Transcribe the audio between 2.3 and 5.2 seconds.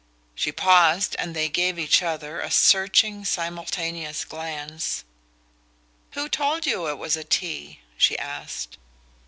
a searching simultaneous glance.